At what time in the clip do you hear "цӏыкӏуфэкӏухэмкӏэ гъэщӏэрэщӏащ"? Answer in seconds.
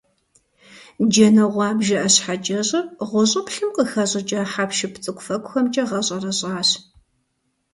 5.03-6.69